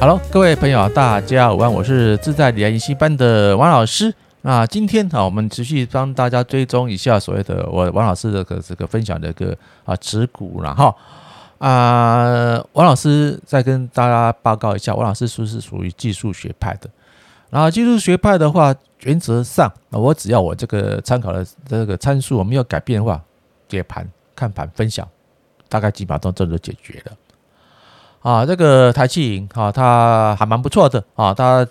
[0.00, 4.14] Hello，各位朋友，大家午安，我是自在理财研习班的王老师。
[4.42, 10.94] 那今天啊，我们持续帮大家追踪一下所谓的我王老师的个这个分享的一个啊持股了哈
[11.58, 16.88] 啊，王老师再跟大家报告一下，王老师是不是属于技术学派的？
[17.50, 23.20] 然后技术学派的话，原则上我只要我这个参考的这个参数我没有改变的话，
[23.68, 25.08] 解盘、看盘、分享，
[25.68, 27.12] 大概基本上都就解决了。
[28.20, 31.66] 啊，这个台气银啊，它还蛮不错的啊，它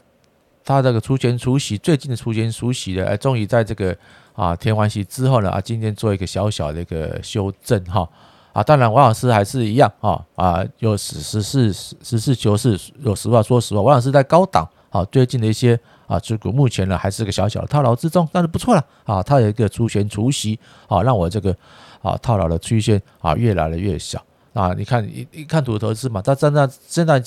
[0.63, 3.95] 它这个除权除息，最近的除权除息的，终于在这个
[4.33, 8.07] 啊填完息之后呢，啊，今天做一个小小的一个修正哈
[8.53, 21.55] 啊，当然王老师还是一样啊啊，有实实事实事求是，有实话说实话，王老师在高档啊，最近的一些啊持股目前呢还是个小小的套牢之中，但是不错了啊，它有一个除权除息啊，让我这个
[22.01, 24.23] 啊套牢的曲线啊越来越小。
[24.57, 27.23] 啊，你看一一看图投资嘛，它真的现在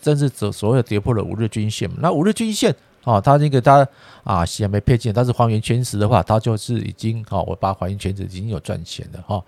[0.00, 1.96] 真是所所谓的跌破了五日均线嘛。
[2.00, 3.84] 那五日均线啊，它那个它
[4.22, 9.44] 啊，还没配件，但是还原全值的话，它就是已经啊，我把还原全值已经有赚钱了哈。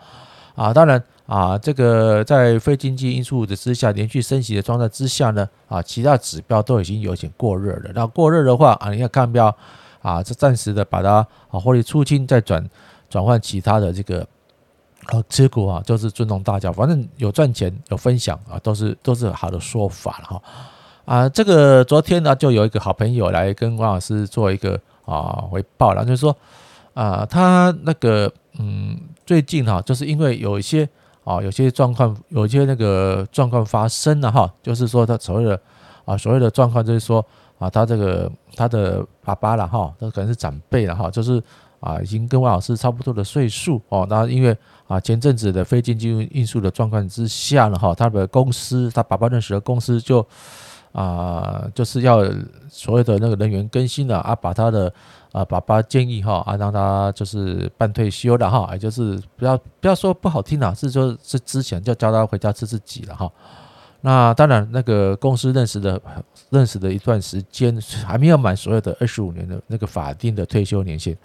[0.56, 7.92] 啊，当然啊，这个在非经济因素的之下，连续升息的状态之下呢，啊，其他指标都已经有点过热了。
[7.94, 9.56] 那过热的话啊，你要看标
[10.02, 12.68] 啊，这暂时的把它啊获利出清，再转
[13.08, 14.26] 转换其他的这个。
[15.08, 20.42] 呃，持股啊，就是尊重大家，反正有赚钱有分享啊，都是都是好的说法了哈。
[21.04, 26.36] 啊，这个昨天呢，就有一个好朋友来跟王老师做一个啊回报了，就是说
[26.94, 30.88] 啊，他那个嗯，最近哈，就是因为有一些
[31.24, 35.60] 啊，有些状况，有一些那个状况发生了哈，就是说他所谓的
[36.04, 37.24] 啊，所谓的状况就是说
[37.60, 41.40] 啊，他这个他的爸爸了哈，那可能是长辈了哈，就是。
[41.80, 44.06] 啊，已经跟王老师差不多的岁数哦。
[44.10, 44.54] 那因为
[44.86, 50.18] 啊，前阵子的非经济因素的状况之下呢，哈，他的公司，他爸爸认识的公司就
[50.92, 52.22] 啊，就是要
[52.68, 54.92] 所有的那个人员更新了啊，把他的
[55.32, 63.32] 啊爸爸建议哈啊，让他就是办退休了哈，也就是不要不要说不好听啊，是说是之前就叫他回家吃自己了哈。
[64.02, 66.00] 那当然，那个公司认识的
[66.48, 71.16] 认识的一段时间还没有满所有的二十五年的那个法定的退休年限。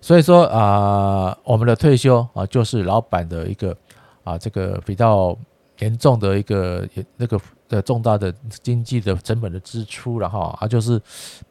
[0.00, 3.76] 所以说啊，我们的退休啊，就是老板的一个
[4.24, 5.38] 啊，这个比较
[5.78, 6.84] 严重的一个
[7.16, 11.00] 那个的重大的经济的成本的支出了哈啊，就是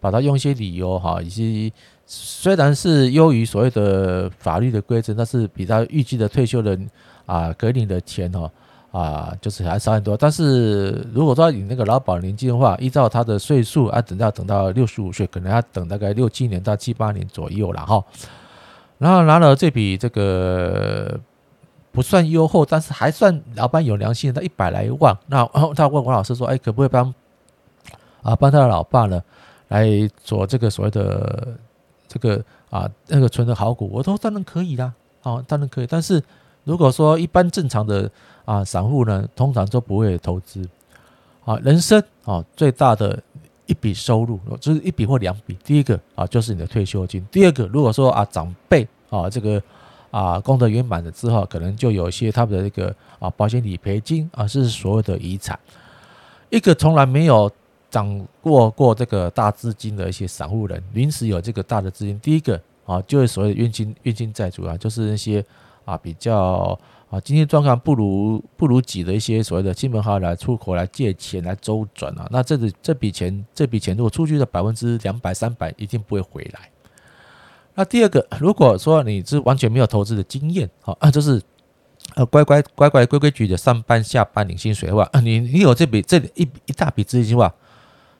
[0.01, 1.72] 把它用一些理由哈，以及
[2.05, 6.78] 虽然是优于所谓的法律的规则，但是比他预计的退休的
[7.25, 8.51] 啊，给你的钱哈，
[8.91, 10.16] 啊就是还少很多。
[10.18, 18.03] 但是如果说你那个劳保年金的话，依照他的岁数啊，等到等到六十五岁，可能要等大概六七年到七八年左右了哈。
[18.97, 21.19] 然后拿了这笔这个
[21.91, 25.18] 不算优厚，但是还算老板有良心的，一百来万。
[25.28, 27.12] 那 他问王老师说：“哎，可不可以帮
[28.22, 29.19] 啊帮他的老爸呢
[29.69, 29.88] 来
[30.23, 31.58] 做这个所谓的
[32.08, 35.88] 这个啊那个存的好股？”我说：“当然可以啦，啊当然可以。
[35.88, 36.22] 但是
[36.71, 38.09] 如果说一般正常的
[38.45, 40.67] 啊散户呢，通常都不会投资
[41.43, 41.57] 啊。
[41.57, 43.21] 人生啊最大的。”
[43.67, 45.57] 一笔收入，就是一笔或两笔。
[45.63, 49.63] 第一个啊，就是你的退休金；第二个，如果说啊长辈啊这个
[50.09, 55.57] 啊功德圆满了之后，可能就有一些他们的这个啊保险理赔金啊，是所有的遗产。
[56.49, 57.49] 一个从来没有
[57.89, 65.45] 掌握过这个大资金的一些散户人，临时有这个大的资金，第一个啊就是所谓的冤亲冤亲债主啊，就是那些
[65.85, 66.79] 啊比较。
[67.11, 76.69] 啊，经济状况不如不如己的一些所谓的亲朋好友来出口来借钱来周转啊，那这个这笔钱这笔钱如果出去的百分之两百三百一定不会回来。
[77.75, 81.41] 那第二个，如果说你是完全没有投资的经验，啊，就是
[82.15, 87.53] 呃乖乖乖乖规规矩矩的上班下班领薪水的话，你你有这笔这一一大笔资金的话，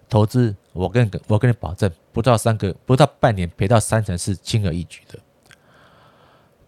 [0.10, 5.18] 投资我跟我跟你保证，不到三个不到半年赔到三成是轻而易举的。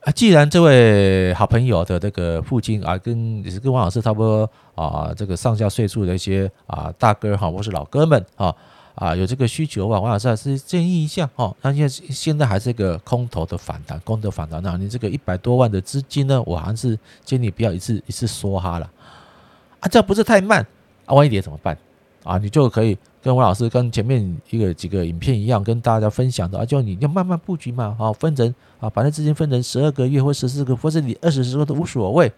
[0.03, 8.53] 啊，既然这位好朋友的这个父亲啊，跟也是跟王老师差不多啊，这个上下岁数的一些啊大哥哈，或是老哥们啊
[8.95, 11.55] 啊有这个需求啊，王老师还是建议一下哈。
[11.61, 18.91] 那现在现在还是一个空头的反弹，空头反弹，那你这个一百多万的资金呢，我还是建议不要一次一次梭哈了
[19.79, 20.59] 啊，这不是太慢
[21.05, 21.77] 啊，万一跌怎么办
[22.23, 22.37] 啊？
[22.37, 22.97] 你就可以。
[23.23, 32.29] 跟吴老师跟前面一个几个影片一样，跟大家分享的啊，就你要慢慢布局嘛，好，分成啊，把那资金分成十二个月或十四个，或者你二十个都无所谓，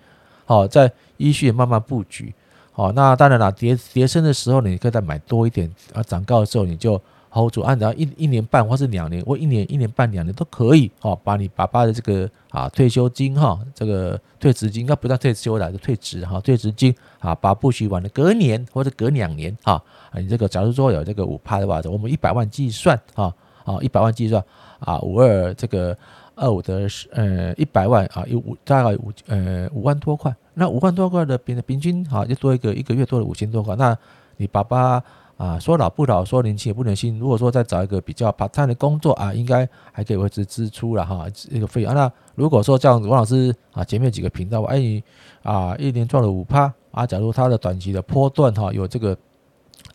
[0.46, 2.32] 好，在依序慢慢布局，
[2.72, 7.02] 好，那当然了，跌跌升的时候你可以再买多一点啊，涨高的时候你就
[7.36, 19.84] hold 住，按照一一年半或是两年，或一年一年半两年都可以哦，把你爸爸的这个啊退休金哈，这个退职金应该不叫退休了，就退职哈，退职金啊，把不许晚的隔年或者隔两年哈，
[20.14, 23.36] 你这个假如说有这个五趴的话，我们一百万计算啊
[23.66, 24.42] 啊一百万计算
[24.80, 25.98] 啊五二这个
[26.36, 33.98] 二五的呃一百万啊有五大概五呃五万多块，那五万多块的平平均啊就多一个一个月多了五千多块，那
[34.38, 35.04] 你爸爸。
[35.38, 37.20] 啊，说老不老，说年轻也不年轻。
[37.20, 41.94] 如果说再找一个比较 part time 的工作啊，应该还可以维持支出了哈，一个费用。
[41.94, 45.04] 那如果说这样子，王老师啊，前面几个频道，哎，你
[45.44, 49.18] 啊，一年赚了五趴啊，假如他的短期的波段哈，有这个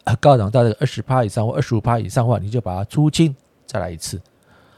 [0.04, 3.34] 啊高涨到这个二十趴以上或二十五趴以上的话，你就把它出清，
[3.64, 4.20] 再来一次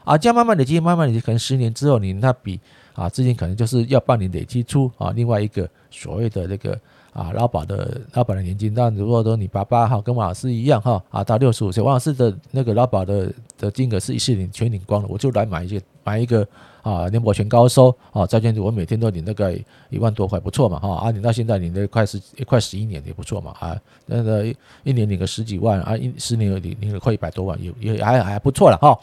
[0.05, 2.57] 啊，这样慢慢累积，慢慢累积，可能十年之后，你那笔
[2.93, 6.79] 啊资金可能就是要帮你累积出啊另外一个所谓的这个。
[7.13, 16.47] 啊，劳保的劳保的年金，但如果说你爸爸哈跟王老师一样哈啊，到六十五岁，王老师的那个劳保的的金额是一次领全领光了，我就来买一些买一个
[16.81, 19.53] 啊年保全高收啊债券，我每天都领那个
[19.91, 24.43] 一万多块，不错嘛哈啊，领到现在领的快十快十一年也不错嘛啊，那个
[24.83, 28.99] 一年领个十几万啊，一十年领领了快一百多万，也也还还不错了哈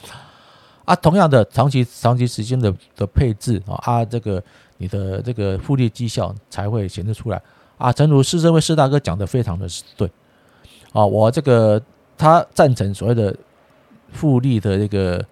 [0.85, 4.43] 啊，同样的长期长期时间的的配置啊啊，这个
[4.79, 7.41] 你的这个复利绩效才会显示出来。
[7.81, 9.67] 啊，诚如是这位四大哥讲的非常的
[9.97, 10.07] 对，
[10.93, 11.81] 啊，我这个
[12.19, 13.35] 他赞成所谓的
[14.13, 15.25] 复利的这个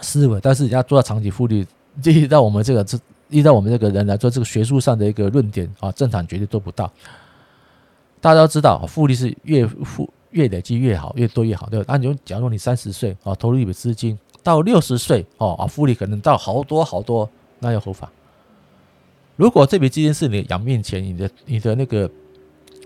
[0.00, 1.66] 思维，但是人家做到长期复利，
[2.02, 2.98] 依照我们这个这
[3.28, 6.90] 依照我们这个人来做这个学术上的一个论点啊，正常绝对做不到。
[8.22, 11.84] 大家都知道，复利是越复越累积越好，越多越好，对吧？
[11.88, 17.28] 那你就假如你三十岁啊，投入一笔资金，到六十岁哦啊，复利可能到好多好多，
[17.58, 18.08] 那又何妨。
[19.40, 22.10] 如果这笔资金是你养命钱，你的你的那个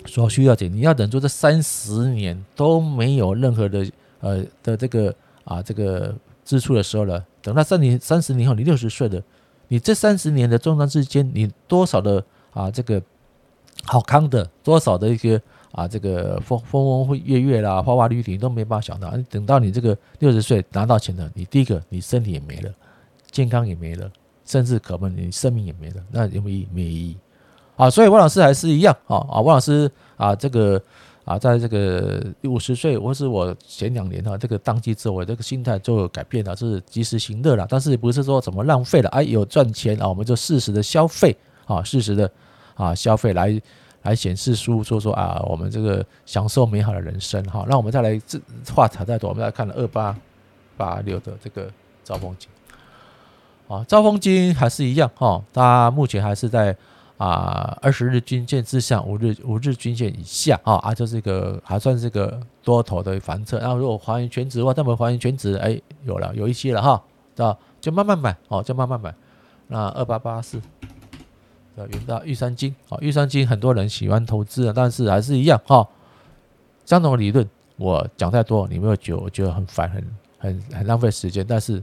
[0.07, 3.85] 所需要钱，你要等住这三十年都没有任何的
[4.21, 5.13] 呃的这个
[5.43, 6.15] 啊这个
[6.45, 9.21] 支出的时候了，等到三年三十年后你六十岁了，
[9.67, 13.03] 你这三十年的中间之间，你多少的啊这个
[13.83, 15.43] 好康的，多少的一个
[15.73, 22.73] 啊这个风风风月月啦，花花绿绿你都没办法想到，等到你这个六十岁拿到钱了，你第一个你身体也没了，
[23.33, 24.09] 健康也没了。
[24.45, 26.67] 甚至可能你生命也没了，那有没有？
[26.73, 27.17] 没意义
[27.77, 27.91] 啊！
[27.91, 29.41] 所以王老师还是一样啊啊！
[29.41, 30.81] 王老师啊，这个
[31.25, 37.67] 啊，在这个五十岁或是我前两年哈，这个当机之后，我这个心态就有改变了，是及时行乐了。
[37.69, 39.09] 但是不是说怎么浪费了？
[39.09, 41.35] 哎，有赚钱啊，我们就适时的消费
[41.67, 42.31] 啊，适时的
[42.75, 43.61] 啊消费来
[44.03, 47.65] 来显示出说说啊，我们这个享受美好的人生哈。
[47.69, 48.39] 那我们再来这
[48.73, 50.17] 话题再多，我们来看二八
[50.77, 51.69] 八六的这个
[52.05, 52.49] 兆丰金。
[53.75, 56.77] 啊，兆丰金还是一样哈，它目前还是在
[57.17, 63.59] 啊二十日均线之上，五日五日均线以下啊，啊，就是一个还算是个多头的反侧。
[63.59, 67.03] 然后如果还原全值的话，那么还原全值，哎，有了有一些了哈，
[67.39, 69.13] 啊，就慢慢买哦，就慢慢买。
[69.67, 70.61] 那二八八四
[71.75, 75.89] 的元大玉山金啊，玉山金很多人喜欢投资啊，但是还是一样哈，
[76.85, 80.05] 相同的理论，我讲太多你没有觉得我觉得很烦，很
[80.39, 81.83] 很很浪费时间，但是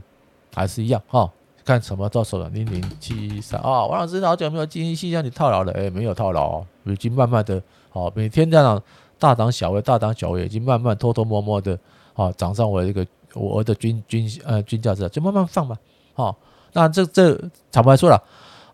[0.54, 1.30] 还是一样哈。
[1.64, 2.48] 干什么到手了？
[2.50, 5.72] 零零七三啊，王老师好久没有进行信箱，你套牢了？
[5.72, 7.62] 哎，没有套牢，已经慢慢的，
[7.92, 8.82] 哦，每天这样
[9.18, 11.78] 大档小微，大档小微，已经慢慢偷偷摸摸的，
[12.14, 15.76] 哦，涨上我这个我的均均呃均价值，就慢慢放吧，
[16.14, 16.36] 好，
[16.72, 17.38] 那这这
[17.70, 18.22] 坦白说了，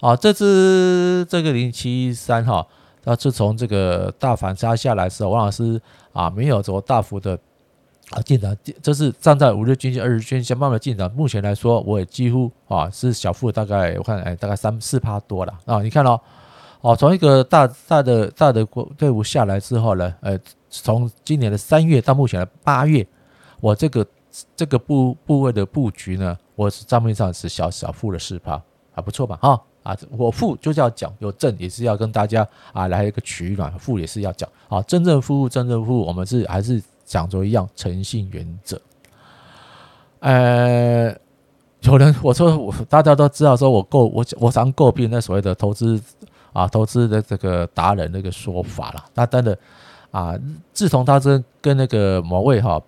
[0.01, 2.67] 啊，这支这个零七三哈，
[3.05, 5.81] 那自从这个大反杀下来的时候，王老师
[6.13, 7.39] 啊没有做大幅的。
[8.11, 11.11] 啊，进展，这是站在五日均线、二日均线慢慢进展。
[11.13, 15.83] 目前来说，我也几乎啊是小幅，大概我看哎，大概三四趴多了啊。
[15.83, 16.19] 你看哦，
[16.81, 18.65] 哦，从一个大大的大的
[18.97, 20.39] 队伍下来之后呢，呃，
[20.71, 23.07] 从今年的三月到目前的八月，
[23.61, 24.07] 我这个
[24.57, 28.59] 这个部部位的布局呢，我是账面上是小小负了四趴，
[28.91, 29.39] 还不错吧？
[29.43, 36.83] 哈啊，我负就是要讲，有正也是要跟大家啊来一个取暖，负也是要讲啊，真正负真正负，我们是还是。
[37.09, 38.79] 讲着一样诚信原则，
[40.21, 41.11] 呃，
[41.81, 45.99] 有人我说我大家都知道说我诟我我常诟病那所谓的投资
[46.53, 49.59] 啊投资的这个达人那个说法了，那真的
[50.11, 50.39] 啊，
[50.75, 52.79] 自从他跟跟那个某位哈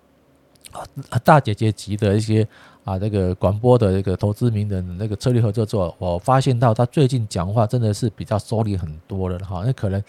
[1.09, 2.47] 啊大姐姐级的一些
[2.83, 10.01] 啊这个广播的这个投资名人那个策略合作之后，我发现到他最近讲话真的是比较收敛很多了哈，那可能。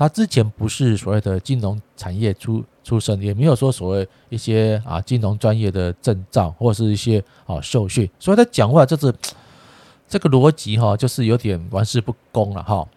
[0.00, 9.14] 他之前不是所谓的金融产业出出身，也没有说所谓一些啊金融专业的证照或是一些啊受训，所以他讲话就是
[10.08, 12.88] 这个逻辑哈，就是有点玩世不恭了哈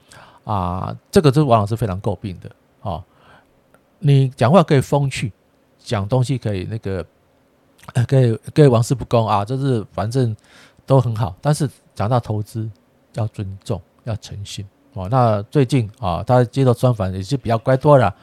[0.45, 2.49] 啊，这个是王老师非常诟病的
[2.89, 3.03] 啊。
[3.99, 5.29] 你讲话可以风趣，
[5.77, 7.05] 讲东西可以那个
[7.93, 10.33] 呃，各位各位玩世不恭啊，就是反正
[10.85, 12.69] 都很好，但是讲到投资
[13.15, 15.09] 要尊重，要诚信哦。
[15.11, 18.15] 那最近啊，他接受专访也是比较乖多了。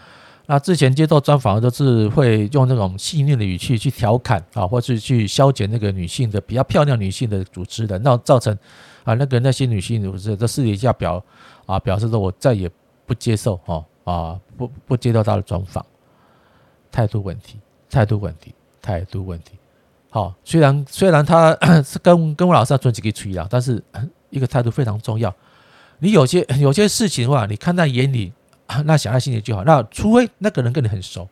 [0.51, 8.57] 那之前接受专访都是会用那种细腻的语气去调侃啊，或是去消减那个女性的比较漂亮女性的主持人，那造成
[9.05, 11.23] 啊那个那些女性主持人在私底下表
[11.67, 12.71] 啊表示说，我再也
[13.05, 15.85] 不接受哦啊不不接受他的专访，
[16.91, 17.59] 态度问题，
[17.91, 19.53] 态度问题，态度问题。
[20.09, 23.85] 好，虽然虽然他 是跟跟我老师要赚几个吹了，但是
[24.31, 25.31] 一个态度非常重要。
[25.99, 28.33] 你有些有些事情的话，你看在眼里。
[28.85, 29.65] 那想在心里就好。
[29.65, 31.29] 那除非那个人跟你很熟，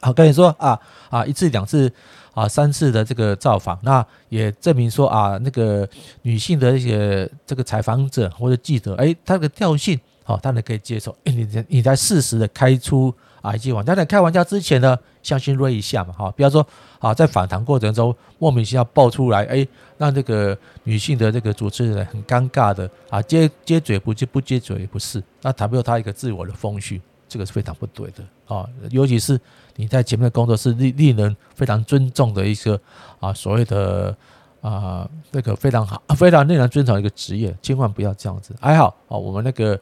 [0.00, 0.78] 好跟你说啊
[1.10, 1.90] 啊一次两次
[2.34, 5.88] 啊三次的这个造访，那也证明说啊那个
[6.22, 11.16] 女性的一些这个采访者或者记者，哎，他的调性好，当然可以接受。
[11.24, 16.66] 哎，你你在适时的开出啊一句话，当然开玩笑之前呢，相信锐一下嘛，哈，比方说
[16.98, 19.68] 啊在访谈过程中莫名其妙爆出来，哎。
[19.96, 28.68] 让这个女性的这个主持人很尴尬的啊，接接嘴不接不接嘴也不是，那谈不到她一个自我的风绪，这个是非常不对的啊。
[28.90, 29.40] 尤其是
[29.76, 32.78] 你在前面的工作是令令人非常尊重的一个
[33.20, 34.14] 啊，所谓的
[34.60, 38.52] 啊那个非常好、非常令人尊崇的一个职业，千万不要这样子。
[38.60, 39.80] 还好啊，我们那个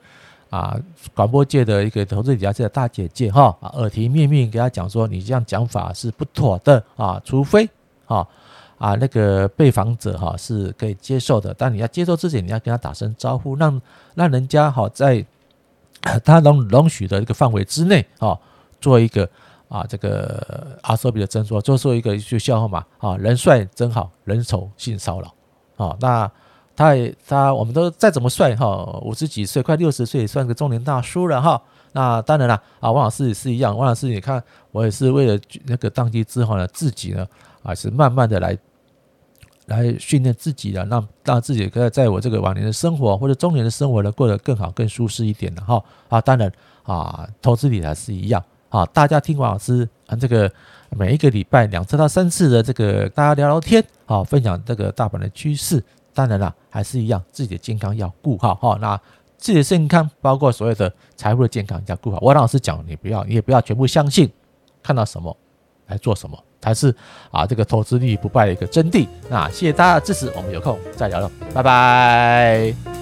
[0.52, 0.78] 啊
[1.16, 7.68] 广播界的一个投资理财界的大姐姐哈，耳提面命给她讲说，你这样讲法是不妥的啊，除非
[8.06, 8.28] 啊。
[8.78, 13.80] 啊，那个被访者哈是可以接受的，但你要接受之前，你要跟他打声招呼，让
[14.16, 15.24] 让人家哈在
[16.24, 18.36] 他容容许的一个范围之内啊，
[18.80, 19.30] 做一个
[19.68, 25.32] 啊这个阿索比的诊所，就说一个一句笑话嘛啊，人帅真好，人丑性骚扰
[25.76, 25.96] 啊。
[26.00, 26.28] 那
[26.74, 31.60] 他也他我们都再怎么帅哈，五十几岁快六十岁也算个中年大叔了哈。
[31.92, 37.26] 那当然了啊，王老师也是一样，王老师你看我也是为了那个当机之后呢，自己呢
[37.62, 38.58] 啊是慢慢的来。
[39.66, 46.20] 来训练自己的，让让自己可以在我这个晚年的生活或者中年的生活呢，过得更好、更舒适一点的哈啊！
[46.20, 46.52] 当然
[46.82, 50.50] 啊，投资理财是一样啊，大家听王老师啊，这个
[50.90, 55.82] 每一个礼拜两次到三次的这个大家聊聊天啊，分享这个大盘的趋势。
[56.14, 58.78] 当然了，还是一样，自己的健康要顾好哈。
[58.80, 58.96] 那
[59.38, 62.18] 自己的健康，包括所谓的财富的健康要顾好。
[62.20, 64.30] 我老师讲，你不要，你也不要全部相信，
[64.82, 65.36] 看到什么
[65.86, 66.38] 来做什么。
[66.60, 66.94] 才是
[67.32, 69.08] 啊，这个投资利益不败的一个真谛。
[69.28, 73.01] 那谢谢大家的支持，我们有空再聊了，拜拜。